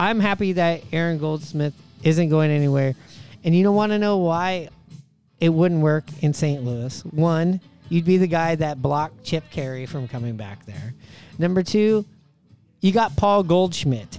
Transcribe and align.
I'm 0.00 0.18
happy 0.18 0.54
that 0.54 0.82
Aaron 0.94 1.18
Goldsmith 1.18 1.74
isn't 2.02 2.30
going 2.30 2.50
anywhere. 2.50 2.94
And 3.44 3.54
you 3.54 3.62
don't 3.62 3.76
want 3.76 3.92
to 3.92 3.98
know 3.98 4.16
why 4.16 4.70
it 5.40 5.50
wouldn't 5.50 5.82
work 5.82 6.04
in 6.22 6.32
St. 6.32 6.64
Louis. 6.64 7.02
One, 7.02 7.60
you'd 7.90 8.06
be 8.06 8.16
the 8.16 8.26
guy 8.26 8.54
that 8.54 8.80
blocked 8.80 9.24
Chip 9.24 9.44
Caray 9.50 9.84
from 9.84 10.08
coming 10.08 10.36
back 10.36 10.64
there. 10.64 10.94
Number 11.38 11.62
two, 11.62 12.06
you 12.80 12.92
got 12.92 13.14
Paul 13.14 13.42
Goldschmidt. 13.42 14.18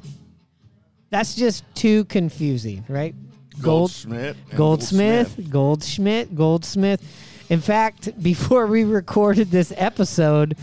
That's 1.10 1.34
just 1.34 1.64
too 1.74 2.06
confusing, 2.06 2.86
right? 2.88 3.16
Gold- 3.54 3.64
Goldschmidt. 3.64 4.36
and 4.50 4.58
Goldsmith, 4.58 5.36
Goldschmidt, 5.50 6.36
Goldsmith. 6.36 7.02
In 7.50 7.60
fact, 7.60 8.10
before 8.24 8.68
we 8.68 8.84
recorded 8.84 9.50
this 9.50 9.74
episode, 9.76 10.56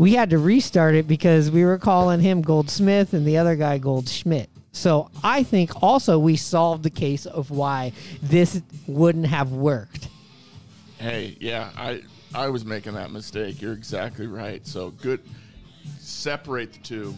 we 0.00 0.14
had 0.14 0.30
to 0.30 0.38
restart 0.38 0.94
it 0.94 1.06
because 1.06 1.50
we 1.50 1.62
were 1.62 1.76
calling 1.76 2.20
him 2.20 2.40
Goldsmith 2.40 3.12
and 3.12 3.26
the 3.26 3.36
other 3.36 3.54
guy 3.54 3.76
Goldschmidt. 3.76 4.48
So 4.72 5.10
I 5.22 5.42
think 5.42 5.82
also 5.82 6.18
we 6.18 6.36
solved 6.36 6.84
the 6.84 6.90
case 6.90 7.26
of 7.26 7.50
why 7.50 7.92
this 8.22 8.62
wouldn't 8.86 9.26
have 9.26 9.52
worked. 9.52 10.08
Hey, 10.96 11.36
yeah, 11.38 11.68
I 11.76 12.00
I 12.34 12.48
was 12.48 12.64
making 12.64 12.94
that 12.94 13.10
mistake. 13.10 13.60
You're 13.60 13.74
exactly 13.74 14.26
right. 14.26 14.66
So 14.66 14.88
good. 14.88 15.20
Separate 15.98 16.72
the 16.72 16.78
two. 16.78 17.14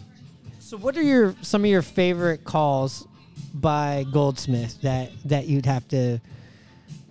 So 0.59 0.75
what 0.75 0.97
are 0.97 1.03
your 1.03 1.35
some 1.41 1.63
of 1.63 1.69
your 1.69 1.83
favorite 1.83 2.43
calls 2.43 3.07
by 3.53 4.05
Goldsmith 4.11 4.81
that 4.81 5.09
that 5.23 5.47
you'd 5.47 5.67
have 5.67 5.87
to 5.87 6.19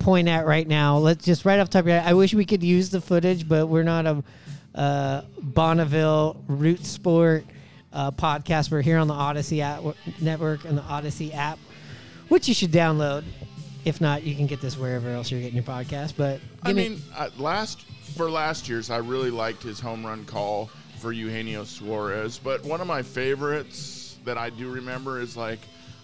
point 0.01 0.29
at 0.29 0.45
right 0.45 0.69
now? 0.69 0.99
Let's 0.99 1.25
just 1.25 1.47
right 1.47 1.59
off 1.59 1.69
the 1.69 1.73
top 1.73 1.85
of 1.85 1.87
your 1.87 1.99
head. 1.99 2.11
I 2.11 2.13
wish 2.13 2.35
we 2.35 2.45
could 2.45 2.63
use 2.63 2.91
the 2.91 3.01
footage, 3.01 3.49
but 3.49 3.69
we're 3.69 3.85
not 3.85 4.05
a 4.05 4.23
uh, 4.75 5.23
Bonneville 5.41 6.37
Root 6.49 6.85
Sport 6.85 7.45
uh, 7.93 8.11
podcast. 8.11 8.71
We're 8.71 8.83
here 8.83 8.99
on 8.99 9.09
the 9.09 9.15
Audacy 9.15 9.61
app, 9.61 9.83
network 10.21 10.65
and 10.65 10.77
the 10.77 10.83
Audacy 10.83 11.35
app, 11.35 11.59
which 12.29 12.49
you 12.49 12.55
should 12.55 12.73
download. 12.73 13.25
If 13.85 14.01
not, 14.01 14.23
you 14.23 14.35
can 14.35 14.47
get 14.47 14.61
this 14.61 14.79
wherever 14.79 15.11
else 15.11 15.31
you're 15.31 15.41
getting 15.41 15.57
your 15.57 15.65
podcast. 15.65 16.15
But 16.17 16.41
I 16.63 16.73
me- 16.73 16.91
mean, 16.91 17.03
uh, 17.17 17.31
last 17.37 17.83
for 18.17 18.31
last 18.31 18.69
year's, 18.69 18.91
I 18.91 18.99
really 18.99 19.31
liked 19.31 19.63
his 19.63 19.81
home 19.81 20.07
run 20.07 20.25
call 20.25 20.71
for 20.99 21.13
Eugenio 21.13 21.65
Suarez. 21.65 22.39
But 22.39 22.63
one 22.65 22.81
of 22.81 22.87
my 22.87 23.03
favorites 23.03 24.17
that 24.25 24.39
I 24.39 24.51
do 24.51 24.71
remember 24.71 25.21
is 25.21 25.37
like, 25.37 25.59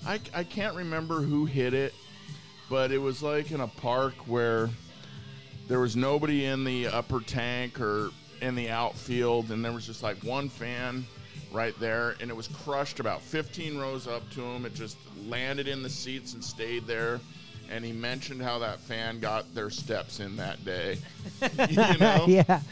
I, 0.07 0.21
I 0.35 0.45
can't 0.45 0.75
remember 0.75 1.21
who 1.21 1.45
hit 1.45 1.73
it, 1.75 1.95
but 2.69 2.91
it 2.91 2.99
was 2.99 3.23
like 3.23 3.53
in 3.53 3.61
a 3.61 3.69
park 3.69 4.15
where 4.27 4.71
there 5.69 5.81
was 5.81 5.95
nobody 5.97 6.47
in 6.47 6.65
the 6.65 6.89
upper 6.89 7.21
tank 7.21 7.81
or 7.81 8.11
in 8.41 8.55
the 8.55 8.71
outfield, 8.71 9.51
and 9.51 9.65
there 9.65 9.73
was 9.73 9.87
just 9.87 10.03
like 10.03 10.17
one 10.19 10.49
fan 10.49 11.05
right 11.53 11.79
there, 11.81 12.15
and 12.21 12.31
it 12.31 12.37
was 12.37 12.49
crushed 12.49 13.01
about 13.01 13.23
15 13.23 13.79
rows 13.79 14.07
up 14.07 14.29
to 14.31 14.43
him. 14.43 14.65
It 14.65 14.75
just 14.75 14.97
landed 15.27 15.69
in 15.69 15.83
the 15.83 15.91
seats 15.91 16.35
and 16.35 16.45
stayed 16.45 16.87
there. 16.87 17.21
And 17.71 17.85
he 17.85 17.93
mentioned 17.93 18.41
how 18.41 18.59
that 18.61 18.81
fan 18.81 19.21
got 19.21 19.55
their 19.55 19.69
steps 19.69 20.21
in 20.21 20.37
that 20.37 20.65
day. 20.65 20.97
you 21.69 21.77
know? 22.01 22.25
yeah, 22.27 22.63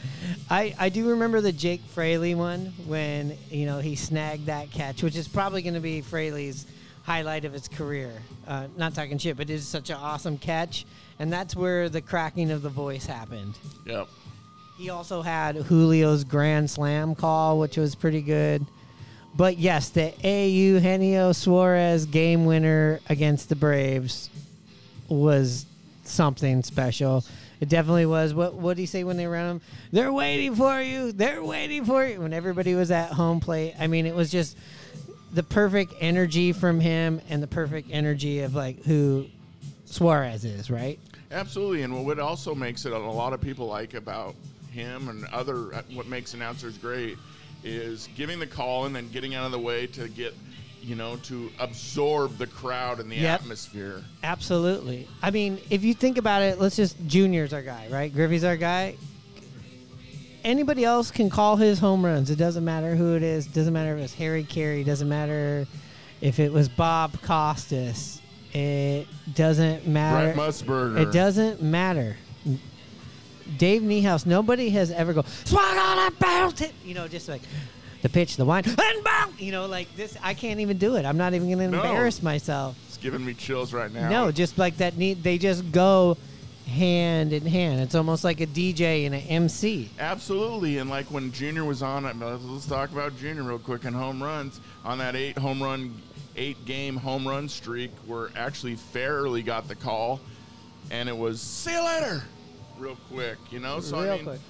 I 0.49 0.75
I 0.79 0.89
do 0.89 1.11
remember 1.11 1.43
the 1.43 1.53
Jake 1.53 1.83
Fraley 1.83 2.35
one 2.35 2.73
when 2.87 3.37
you 3.51 3.67
know 3.67 3.79
he 3.79 3.95
snagged 3.95 4.47
that 4.47 4.71
catch, 4.71 5.03
which 5.03 5.15
is 5.17 5.29
probably 5.29 5.61
going 5.61 5.75
to 5.75 5.81
be 5.81 6.01
Fraley's 6.01 6.67
highlight 7.03 7.45
of 7.45 7.53
his 7.53 7.69
career. 7.69 8.11
Uh, 8.49 8.69
not 8.79 8.95
talking 8.95 9.19
shit, 9.19 9.37
but 9.37 9.51
it 9.51 9.53
is 9.53 9.69
such 9.69 9.91
an 9.91 9.97
awesome 9.97 10.39
catch, 10.39 10.87
and 11.19 11.31
that's 11.31 11.55
where 11.55 11.91
the 11.91 12.01
cracking 12.01 12.51
of 12.51 12.63
the 12.63 12.71
voice 12.71 13.05
happened. 13.05 13.59
Yep. 13.85 14.09
He 14.77 14.91
also 14.91 15.23
had 15.23 15.67
Julio's 15.67 16.25
grand 16.25 16.71
slam 16.71 17.15
call, 17.15 17.59
which 17.59 17.77
was 17.77 17.95
pretty 17.95 18.21
good. 18.21 18.65
But 19.35 19.59
yes, 19.59 19.91
the 19.91 20.15
A. 20.27 20.49
Eugenio 20.49 21.33
Suarez 21.33 22.07
game 22.07 22.45
winner 22.45 23.01
against 23.09 23.49
the 23.49 23.57
Braves 23.57 24.31
was 25.09 25.67
something 26.05 26.63
special. 26.63 27.25
It 27.61 27.69
definitely 27.69 28.07
was. 28.07 28.35
What 28.35 28.55
what 28.55 28.77
did 28.77 28.83
he 28.83 28.87
say 28.87 29.05
when 29.05 29.17
they 29.17 29.27
ran 29.27 29.57
him? 29.57 29.61
They're 29.93 30.13
waiting 30.13 30.55
for 30.55 30.81
you. 30.81 31.13
They're 31.13 31.43
waiting 31.43 31.85
for 31.85 32.07
you. 32.07 32.21
When 32.21 32.33
everybody 32.33 32.75
was 32.75 32.91
at 32.91 33.13
home 33.13 33.41
plate, 33.41 33.75
I 33.79 33.87
mean, 33.87 34.05
it 34.05 34.15
was 34.15 34.31
just 34.31 34.59
the 35.33 35.43
perfect 35.43 35.95
energy 36.01 36.53
from 36.53 36.81
him 36.81 37.21
and 37.29 37.43
the 37.43 37.47
perfect 37.47 37.89
energy 37.91 38.41
of 38.41 38.55
like 38.55 38.85
who 38.85 39.27
Suarez 39.87 40.45
is, 40.45 40.71
right? 40.71 40.99
Absolutely, 41.31 41.83
and 41.83 42.07
what 42.07 42.19
also 42.19 42.55
makes 42.55 42.85
it 42.87 42.93
a 42.93 42.99
lot 42.99 43.33
of 43.33 43.41
people 43.41 43.67
like 43.67 43.95
about 43.95 44.35
him 44.77 45.09
and 45.09 45.25
other 45.33 45.75
uh, 45.75 45.83
what 45.95 46.07
makes 46.07 46.35
announcers 46.35 46.77
great 46.79 47.17
is 47.65 48.09
giving 48.15 48.39
the 48.39 48.47
call 48.47 48.85
and 48.85 48.95
then 48.95 49.09
getting 49.09 49.35
out 49.35 49.47
of 49.47 49.53
the 49.53 49.59
way 49.59 49.87
to 49.89 50.07
get 50.09 50.35
you 50.83 50.95
know 50.95 51.17
to 51.17 51.51
absorb 51.59 52.37
the 52.37 52.47
crowd 52.47 53.01
and 53.01 53.11
the 53.11 53.17
Yep. 53.17 53.41
atmosphere. 53.41 54.05
Absolutely. 54.23 55.09
I 55.23 55.31
mean, 55.31 55.59
if 55.71 55.83
you 55.83 55.95
think 55.95 56.19
about 56.19 56.43
it, 56.43 56.61
let's 56.61 56.77
just 56.77 56.97
Junior's 57.07 57.53
our 57.55 57.63
guy, 57.63 57.89
right? 57.91 58.13
Griffey's 58.13 58.45
our 58.45 58.57
guy. 58.59 58.95
Anybody 60.45 60.85
else 60.85 61.11
can 61.11 61.29
call 61.29 61.57
his 61.57 61.79
home 61.81 62.05
runs. 62.05 62.31
It 62.31 62.37
doesn't 62.37 62.65
matter 62.65 62.95
who 62.95 63.17
it 63.17 63.23
is. 63.25 63.47
Doesn't 63.49 63.73
matter 63.73 63.97
if 63.97 64.05
it's 64.05 64.15
Harry 64.15 64.45
Caray. 64.45 64.85
Doesn't 64.85 65.09
matter 65.09 65.67
if 66.21 66.39
it 66.39 66.53
was 66.53 66.69
Bob 66.69 67.21
Costas. 67.23 68.21
It 68.53 69.09
doesn't 69.35 69.89
matter. 69.89 70.35
Brent 70.35 70.51
Musburger. 70.51 71.01
It 71.01 71.13
doesn't 71.13 71.63
matter. 71.63 72.17
Dave 73.59 73.83
Niehaus, 73.83 74.27
nobody 74.27 74.71
has 74.71 74.91
ever 74.91 75.13
go 75.13 75.23
swung 75.45 75.77
on 75.79 76.13
bounce 76.19 76.61
it. 76.61 76.73
You 76.85 76.95
know, 76.95 77.09
just 77.09 77.29
like 77.29 77.43
the 78.03 78.09
pitch, 78.09 78.37
the 78.37 78.45
wine, 78.45 78.65
and 78.67 79.05
bounce. 79.05 79.41
You 79.41 79.53
know, 79.53 79.67
like 79.67 79.95
this. 79.97 80.17
I 80.23 80.35
can't 80.35 80.61
even 80.61 80.79
do 80.79 80.97
it. 80.97 81.05
I'm 81.05 81.17
not 81.17 81.35
even 81.35 81.49
going 81.49 81.71
to 81.71 81.77
No. 81.77 81.83
embarrass 81.83 82.23
myself. 82.23 82.77
It's 82.89 82.97
giving 82.99 83.25
me 83.25 83.35
chills 83.35 83.73
right 83.73 83.93
now. 83.93 84.09
No, 84.09 84.33
just 84.33 84.59
like 84.59 84.77
that. 84.79 84.97
Need 84.97 85.23
they 85.23 85.39
just 85.39 85.71
go 85.73 86.17
hand 86.67 87.33
in 87.33 87.47
hand. 87.47 87.81
It's 87.81 87.95
almost 87.95 88.25
like 88.25 88.41
a 88.41 88.47
DJ 88.47 89.07
and 89.07 89.15
an 89.15 89.21
MC. 89.23 89.89
Absolutely, 89.99 90.79
and 90.79 90.91
like 90.91 91.07
when 91.13 91.31
Junior 91.33 91.65
was 91.65 91.83
on, 91.83 92.03
let's 92.05 92.43
let's 92.45 92.67
talk 92.67 92.91
about 92.93 93.17
Junior 93.19 93.43
real 93.45 93.59
quick 93.59 93.85
and 93.85 93.95
home 93.95 94.23
runs 94.23 94.61
on 94.85 94.99
that 94.99 95.15
eight 95.15 95.39
home 95.39 95.63
run, 95.63 95.95
eight 96.37 96.65
game 96.65 96.97
home 96.97 97.27
run 97.27 97.49
streak, 97.49 97.91
where 98.07 98.31
actually 98.37 98.75
Fairly 98.77 99.43
got 99.43 99.69
the 99.69 99.75
call, 99.77 100.21
and 100.91 101.09
it 101.09 101.17
was 101.17 101.41
see 101.41 101.73
you 101.73 101.85
later, 101.85 102.23
real 102.79 102.97
quick, 103.11 103.39
you 103.51 103.59
know. 103.61 103.81
So 103.81 104.01
Real 104.03 104.13
I 104.13 104.17
mean, 104.17 104.25
quick. 104.25 104.41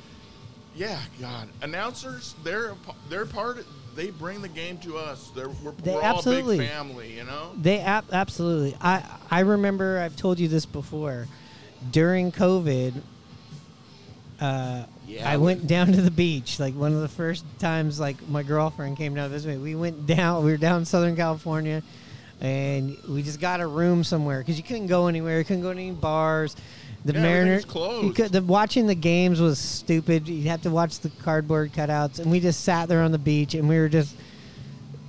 yeah, 0.74 1.00
God, 1.20 1.48
announcers, 1.62 2.34
they're 2.44 2.74
they're 3.08 3.26
part. 3.26 3.58
Of, 3.58 3.66
they 3.94 4.10
bring 4.10 4.42
the 4.42 4.48
game 4.48 4.76
to 4.78 4.98
us. 4.98 5.30
They're 5.34 5.48
we're, 5.48 5.72
They 5.72 5.94
we're 5.94 6.02
all 6.02 6.20
a 6.20 6.22
big 6.44 6.68
family, 6.68 7.16
you 7.16 7.24
know. 7.24 7.52
They 7.56 7.78
ab- 7.80 8.04
absolutely. 8.12 8.76
I 8.80 9.02
I 9.30 9.40
remember 9.40 9.98
I've 10.00 10.16
told 10.16 10.38
you 10.38 10.48
this 10.48 10.66
before. 10.66 11.26
During 11.92 12.30
COVID, 12.32 12.94
uh, 14.40 14.84
Yeah, 15.06 15.30
I 15.30 15.36
we- 15.36 15.44
went 15.44 15.66
down 15.66 15.92
to 15.92 16.02
the 16.02 16.10
beach. 16.10 16.58
Like 16.60 16.74
one 16.74 16.92
of 16.92 17.00
the 17.00 17.08
first 17.08 17.44
times, 17.58 17.98
like 17.98 18.16
my 18.28 18.42
girlfriend 18.42 18.96
came 18.96 19.14
down 19.14 19.28
to 19.30 19.32
visit 19.34 19.48
me. 19.50 19.56
We 19.58 19.74
went 19.74 20.06
down. 20.06 20.44
We 20.44 20.50
were 20.50 20.56
down 20.58 20.80
in 20.80 20.84
Southern 20.84 21.16
California, 21.16 21.82
and 22.40 22.96
we 23.08 23.22
just 23.22 23.40
got 23.40 23.60
a 23.60 23.66
room 23.66 24.04
somewhere 24.04 24.40
because 24.40 24.58
you 24.58 24.62
couldn't 24.62 24.88
go 24.88 25.06
anywhere. 25.06 25.38
You 25.38 25.44
couldn't 25.44 25.62
go 25.62 25.72
to 25.72 25.78
any 25.78 25.92
bars. 25.92 26.54
The 27.06 27.12
Yeah, 27.12 27.22
Mariners 27.22 27.64
closed. 27.64 28.16
Could, 28.16 28.32
the, 28.32 28.42
watching 28.42 28.86
the 28.86 28.94
games 28.94 29.40
was 29.40 29.58
stupid. 29.58 30.28
You 30.28 30.48
had 30.48 30.62
to 30.64 30.70
watch 30.70 30.98
the 30.98 31.10
cardboard 31.22 31.72
cutouts, 31.72 32.18
and 32.18 32.30
we 32.30 32.40
just 32.40 32.64
sat 32.64 32.88
there 32.88 33.02
on 33.02 33.12
the 33.12 33.18
beach, 33.18 33.54
and 33.54 33.68
we 33.68 33.78
were 33.78 33.88
just. 33.88 34.14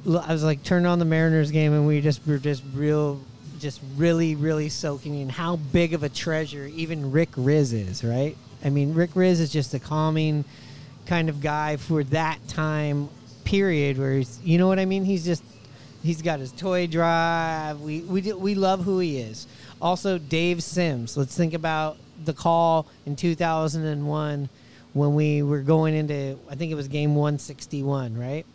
I 0.08 0.32
was 0.32 0.44
like 0.44 0.64
turning 0.64 0.86
on 0.86 1.00
the 1.00 1.06
Mariners 1.06 1.52
game, 1.52 1.74
and 1.74 1.86
we 1.86 2.00
just 2.00 2.26
were 2.26 2.38
just 2.38 2.64
real, 2.74 3.20
just 3.60 3.82
really, 3.98 4.36
really 4.36 4.70
soaking 4.70 5.20
in 5.20 5.28
how 5.28 5.58
big 5.58 5.94
of 5.94 6.04
a 6.04 6.10
treasure 6.10 6.70
even 6.76 7.12
Rick 7.12 7.32
Rizzs 7.32 7.74
is, 7.74 8.04
right? 8.04 8.38
I 8.64 8.70
mean, 8.70 8.94
Rick 8.94 9.12
Rizzs 9.12 9.42
is 9.42 9.52
just 9.52 9.74
a 9.74 9.80
calming 9.80 10.46
kind 11.08 11.30
of 11.30 11.42
guy 11.42 11.78
for 11.78 12.04
that 12.06 12.40
time 12.48 13.10
period 13.44 13.98
where 13.98 14.14
he's, 14.14 14.40
you 14.44 14.58
know 14.58 14.68
what 14.68 14.80
I 14.80 14.86
mean? 14.86 15.04
He's 15.04 15.26
just, 15.26 15.44
he's 16.04 16.22
got 16.22 16.40
his 16.40 16.52
toy 16.52 16.88
drive. 16.88 17.82
We 17.82 18.02
we 18.02 18.22
do, 18.22 18.38
we 18.38 18.56
love 18.56 18.84
who 18.84 19.00
he 19.00 19.20
is. 19.20 19.48
Also, 19.82 20.18
Dave 20.18 20.64
Sims. 20.64 21.18
Let's 21.18 21.36
think 21.36 21.54
about 21.54 21.98
the 22.24 22.34
call 22.34 22.88
in 23.06 23.16
2001 23.16 24.50
when 24.94 25.14
we 25.14 25.44
were 25.44 25.62
going 25.62 25.94
into, 25.94 26.38
I 26.50 26.56
think 26.56 26.72
it 26.72 26.76
was 26.76 26.88
game 26.88 27.16
161, 27.16 28.18
right? 28.18 28.46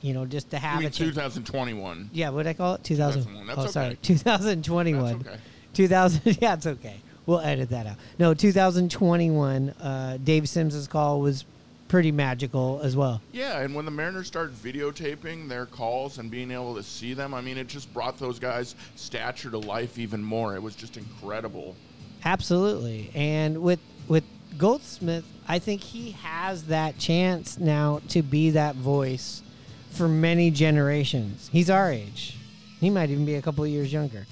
You 0.00 0.14
know, 0.14 0.26
just 0.26 0.50
to 0.50 0.58
have 0.58 0.78
mean, 0.78 0.88
a 0.88 0.90
chance. 0.90 1.10
2021. 1.10 2.10
Yeah, 2.12 2.30
what 2.30 2.44
did 2.44 2.50
I 2.50 2.52
call 2.54 2.74
it? 2.74 2.84
2000. 2.84 3.22
2001. 3.22 3.46
That's 3.46 3.68
oh, 3.68 3.70
sorry. 3.70 3.86
okay. 3.88 3.96
2021. 4.02 5.18
That's 5.18 5.28
okay. 5.28 5.40
2000. 5.74 6.38
Yeah, 6.42 6.54
it's 6.54 6.66
okay. 6.66 6.96
We'll 7.26 7.40
edit 7.40 7.70
that 7.70 7.86
out. 7.86 7.96
No, 8.18 8.34
2021. 8.34 9.70
Uh, 9.70 10.18
Dave 10.22 10.48
Sims' 10.48 10.86
call 10.86 11.20
was 11.20 11.44
pretty 11.94 12.10
magical 12.10 12.80
as 12.82 12.96
well. 12.96 13.22
Yeah, 13.30 13.60
and 13.60 13.72
when 13.72 13.84
the 13.84 13.90
Mariners 13.92 14.26
started 14.26 14.56
videotaping 14.56 15.48
their 15.48 15.64
calls 15.64 16.18
and 16.18 16.28
being 16.28 16.50
able 16.50 16.74
to 16.74 16.82
see 16.82 17.14
them, 17.14 17.32
I 17.32 17.40
mean, 17.40 17.56
it 17.56 17.68
just 17.68 17.94
brought 17.94 18.18
those 18.18 18.40
guys' 18.40 18.74
stature 18.96 19.48
to 19.50 19.58
life 19.58 19.96
even 19.96 20.20
more. 20.20 20.56
It 20.56 20.60
was 20.60 20.74
just 20.74 20.96
incredible. 20.96 21.76
Absolutely. 22.24 23.12
And 23.14 23.62
with 23.62 23.78
with 24.08 24.24
Goldsmith, 24.58 25.24
I 25.46 25.60
think 25.60 25.82
he 25.82 26.10
has 26.10 26.64
that 26.64 26.98
chance 26.98 27.60
now 27.60 28.00
to 28.08 28.22
be 28.22 28.50
that 28.50 28.74
voice 28.74 29.44
for 29.90 30.08
many 30.08 30.50
generations. 30.50 31.48
He's 31.52 31.70
our 31.70 31.92
age. 31.92 32.36
He 32.80 32.90
might 32.90 33.10
even 33.10 33.24
be 33.24 33.36
a 33.36 33.42
couple 33.42 33.62
of 33.62 33.70
years 33.70 33.92
younger. 33.92 34.26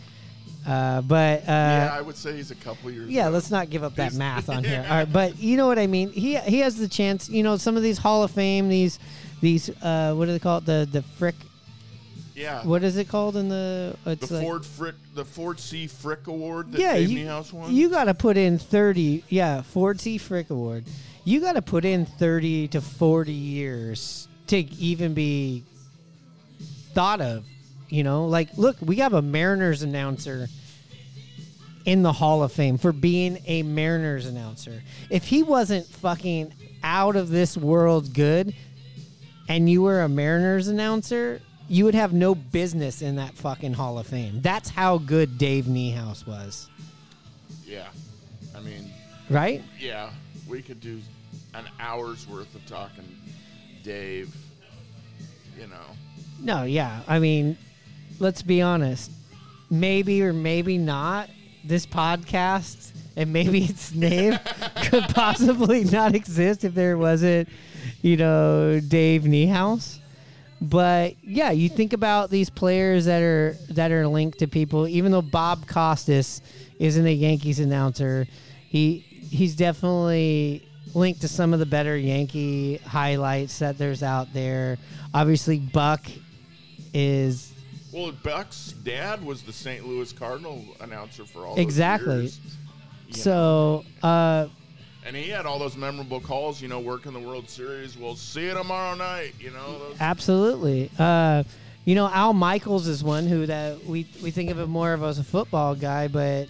Uh, 0.67 1.01
but 1.03 1.41
uh, 1.41 1.45
yeah, 1.49 1.91
I 1.93 2.01
would 2.01 2.17
say 2.17 2.37
he's 2.37 2.51
a 2.53 2.55
couple 2.55 2.91
years. 2.91 3.09
yeah, 3.11 3.25
old. 3.25 3.35
let's 3.35 3.51
not 3.51 3.69
give 3.69 3.83
up 3.83 3.95
that 3.97 4.13
He's- 4.13 4.15
math 4.19 4.49
on 4.49 4.63
here. 4.73 4.85
All 4.89 4.97
right, 4.99 5.13
but 5.13 5.39
you 5.39 5.57
know 5.57 5.67
what 5.67 5.79
I 5.79 5.87
mean. 5.89 6.11
He 6.13 6.37
he 6.37 6.61
has 6.61 6.77
the 6.77 6.89
chance. 6.89 7.29
You 7.29 7.43
know, 7.43 7.57
some 7.57 7.77
of 7.77 7.83
these 7.83 7.99
Hall 7.99 8.23
of 8.23 8.31
Fame, 8.31 8.69
these 8.69 8.99
these 9.41 9.69
uh, 9.83 10.15
what 10.15 10.27
do 10.27 10.33
they 10.33 10.39
call 10.39 10.59
it? 10.59 10.67
The 10.67 10.89
the 10.91 11.03
frick. 11.03 11.35
Yeah. 12.35 12.65
What 12.65 12.83
is 12.83 12.97
it 12.97 13.09
called 13.09 13.37
in 13.37 13.49
the? 13.49 13.97
It's 14.07 14.29
the 14.29 14.37
like, 14.37 14.45
Ford 14.45 14.65
Frick, 14.65 14.95
the 15.15 15.25
Ford 15.25 15.61
C 15.61 15.87
Frick 15.87 16.27
Award 16.29 16.73
that 16.73 16.81
yeah, 16.81 16.95
Dave 16.95 17.11
you, 17.11 17.27
Niehaus 17.27 17.53
won. 17.53 17.75
you 17.75 17.91
got 17.91 18.05
to 18.05 18.15
put 18.15 18.37
in 18.37 18.59
thirty. 18.59 19.23
Yeah, 19.29 19.63
Ford 19.63 20.01
C 20.01 20.17
Frick 20.17 20.49
Award. 20.51 20.85
You 21.25 21.41
got 21.41 21.55
to 21.55 21.63
put 21.63 21.85
in 21.85 22.07
thirty 22.07 22.69
to 22.69 22.81
forty 22.81 23.33
years 23.33 24.29
to 24.47 24.57
even 24.59 25.13
be 25.13 25.65
thought 26.95 27.21
of. 27.21 27.45
You 27.93 28.03
know, 28.05 28.25
like 28.25 28.57
look, 28.57 28.79
we 28.81 28.97
have 28.97 29.13
a 29.13 29.21
Mariners 29.21 29.83
announcer 29.83 30.49
in 31.85 32.03
the 32.03 32.13
Hall 32.13 32.43
of 32.43 32.51
Fame 32.51 32.79
for 32.79 32.91
being 32.91 33.39
a 33.47 33.63
Mariners 33.65 34.25
announcer. 34.25 34.83
If 35.11 35.25
he 35.25 35.43
wasn't 35.43 35.87
fucking 35.87 36.55
out 36.83 37.17
of 37.17 37.29
this 37.29 37.55
world 37.55 38.15
good 38.15 38.55
and 39.47 39.69
you 39.69 39.83
were 39.83 40.01
a 40.01 40.09
Mariners 40.09 40.69
announcer, 40.69 41.43
you 41.69 41.85
would 41.85 41.95
have 41.95 42.15
no 42.15 42.35
business 42.35 43.03
in 43.03 43.17
that 43.17 43.35
fucking 43.35 43.75
Hall 43.75 43.99
of 43.99 44.07
Fame. 44.07 44.41
That's 44.41 44.71
how 44.71 44.97
good 44.97 45.37
Dave 45.37 45.67
Niehaus 45.67 46.27
was. 46.27 46.71
yeah. 47.67 47.89
I 48.57 48.61
mean, 48.61 48.91
Right? 49.29 49.63
yeah, 49.79 50.11
we 50.49 50.63
could 50.63 50.81
do 50.81 50.99
an 51.53 51.65
hour's 51.79 52.27
worth 52.27 52.55
of 52.55 52.65
talking 52.65 53.05
Dave. 53.83 54.35
You 55.61 55.67
know. 55.67 55.85
No, 56.41 56.65
yeah. 56.65 57.03
I 57.07 57.19
mean, 57.19 57.57
let's 58.19 58.43
be 58.43 58.63
honest. 58.63 59.11
Maybe 59.71 60.23
or 60.23 60.33
maybe 60.33 60.79
not, 60.79 61.31
this 61.65 61.87
podcast 61.87 62.93
and 63.17 63.33
maybe 63.33 63.65
its 63.65 63.95
name 63.95 64.39
could 64.85 65.05
possibly 65.05 65.85
not 65.85 66.15
exist 66.15 66.65
if 66.65 66.75
there 66.75 66.97
wasn't, 66.99 67.49
you 68.03 68.17
know, 68.17 68.81
Dave 68.81 69.23
Niehaus. 69.23 69.99
But 70.61 71.17
yeah, 71.25 71.51
you 71.51 71.69
think 71.69 71.93
about 71.93 72.31
these 72.31 72.49
players 72.49 73.07
that 73.07 73.21
are 73.21 73.57
that 73.71 73.91
are 73.91 74.07
linked 74.07 74.39
to 74.39 74.47
people. 74.47 74.87
Even 74.87 75.11
though 75.11 75.23
Bob 75.23 75.67
Costas 75.67 76.41
isn't 76.79 77.05
a 77.05 77.13
Yankees 77.13 77.59
announcer, 77.59 78.29
he 78.69 78.99
he's 78.99 79.57
definitely 79.57 80.69
linked 80.95 81.23
to 81.23 81.29
some 81.29 81.53
of 81.53 81.59
the 81.59 81.67
better 81.67 81.97
Yankee 81.97 82.77
highlights 82.77 83.59
that 83.59 83.77
there's 83.77 84.05
out 84.05 84.33
there. 84.33 84.79
Obviously, 85.13 85.59
Buck 85.59 86.05
is 86.95 87.52
Well, 87.93 88.11
Buck's 88.23 88.73
dad 88.85 89.23
was 89.23 89.43
the 89.43 89.53
St. 89.53 89.87
Louis 89.87 90.13
Cardinal 90.13 90.65
announcer 90.81 91.25
for 91.25 91.47
all 91.47 91.59
Exactly. 91.59 92.23
Those 92.23 92.41
years, 93.09 93.23
so. 93.23 93.85
Uh, 94.03 94.49
and 95.05 95.15
he 95.15 95.29
had 95.29 95.45
all 95.45 95.59
those 95.59 95.77
memorable 95.77 96.21
calls. 96.21 96.63
You 96.63 96.69
know, 96.69 96.81
working 96.81 97.13
the 97.13 97.21
World 97.21 97.51
Series. 97.51 97.99
We'll 97.99 98.17
see 98.17 98.47
you 98.47 98.55
tomorrow 98.55 98.95
night. 98.95 99.35
You 99.39 99.51
know. 99.51 99.79
Those, 99.79 99.97
Absolutely. 100.01 100.91
Uh, 100.99 101.43
you 101.85 101.95
know, 101.95 102.09
Al 102.09 102.33
Michaels 102.33 102.87
is 102.87 103.03
one 103.05 103.27
who 103.27 103.45
that 103.47 103.85
we 103.85 104.07
we 104.23 104.31
think 104.31 104.51
of 104.51 104.59
him 104.59 104.71
more 104.71 104.93
of 104.93 105.03
as 105.03 105.19
a 105.19 105.25
football 105.25 105.75
guy, 105.75 106.09
but 106.09 106.49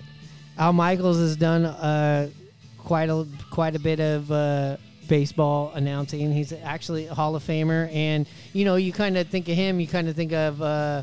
Al 0.59 0.73
Michaels 0.73 1.17
has 1.19 1.37
done 1.37 1.65
uh, 1.65 2.31
quite 2.79 3.09
a 3.09 3.27
quite 3.51 3.75
a 3.75 3.79
bit 3.81 3.99
of 3.99 4.31
uh, 4.31 4.77
baseball 5.09 5.73
announcing. 5.75 6.31
He's 6.33 6.53
actually 6.53 7.07
a 7.07 7.15
Hall 7.15 7.35
of 7.35 7.43
Famer, 7.43 7.93
and 7.93 8.29
you 8.53 8.65
know, 8.65 8.77
you 8.77 8.93
kind 8.93 9.17
of 9.17 9.29
think 9.29 9.49
of 9.49 9.57
him, 9.57 9.81
you 9.81 9.89
kind 9.89 10.09
of 10.09 10.15
think 10.15 10.33
of 10.33 10.61
uh, 10.61 11.03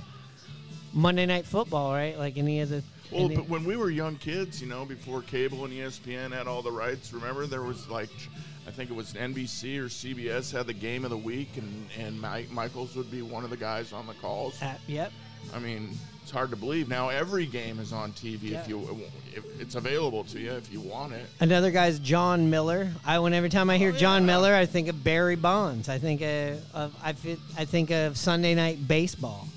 Monday 0.94 1.26
Night 1.26 1.46
Football, 1.46 1.94
right? 1.94 2.18
Like 2.18 2.38
any 2.38 2.62
of 2.62 2.70
the. 2.70 2.84
Well, 3.12 3.26
any- 3.26 3.36
but 3.36 3.50
when 3.50 3.64
we 3.66 3.76
were 3.76 3.90
young 3.90 4.16
kids, 4.18 4.62
you 4.62 4.68
know, 4.68 4.86
before 4.86 5.22
cable 5.22 5.66
and 5.66 5.74
ESPN 5.74 6.32
had 6.32 6.48
all 6.48 6.62
the 6.62 6.72
rights, 6.72 7.12
remember 7.14 7.48
there 7.48 7.64
was 7.64 7.88
like, 7.90 8.10
I 8.68 8.72
think 8.72 8.90
it 8.92 8.96
was 8.96 9.14
NBC 9.14 9.80
or 9.80 9.86
CBS 9.90 10.52
had 10.52 10.68
the 10.68 10.74
game 10.74 11.04
of 11.04 11.10
the 11.10 11.18
week, 11.18 11.58
and 11.58 11.88
and 11.98 12.20
Mike 12.22 12.52
Michaels 12.52 12.96
would 12.96 13.10
be 13.10 13.22
one 13.22 13.44
of 13.44 13.50
the 13.50 13.58
guys 13.58 13.94
on 13.94 14.06
the 14.08 14.14
calls. 14.16 14.62
uh, 14.62 14.76
yep. 14.88 15.12
I 15.54 15.58
mean, 15.60 15.98
it's 16.22 16.30
hard 16.32 16.50
to 16.52 16.56
believe 16.58 16.88
now. 16.90 17.10
Every 17.10 17.46
game 17.48 17.80
is 17.80 17.92
on 17.94 18.12
TV 18.12 18.52
Yeah. 18.52 18.60
if 18.62 18.68
you, 18.68 19.00
if 19.34 19.44
it's 19.62 19.74
available 19.76 20.24
to 20.26 20.40
you 20.40 20.52
if 20.52 20.72
you 20.72 20.80
want 20.82 21.14
it. 21.14 21.26
Another 21.40 21.72
guy's 21.72 21.98
Jon 21.98 22.50
Miller. 22.52 22.92
I 23.06 23.18
when 23.20 23.34
every 23.34 23.50
time 23.50 23.70
I 23.70 23.78
hear 23.78 23.92
Oh, 23.92 23.98
Jon. 23.98 24.26
Miller, 24.28 24.54
I 24.54 24.66
think 24.68 24.88
of 24.90 25.04
Barry 25.04 25.38
Bonds. 25.38 25.90
I 25.90 25.98
think 25.98 26.22
of, 26.22 26.62
of 26.76 26.96
I, 27.02 27.14
fit, 27.14 27.40
I 27.58 27.66
think 27.66 27.90
of 27.90 28.18
Sunday 28.18 28.54
Night 28.54 28.86
Baseball. 28.88 29.48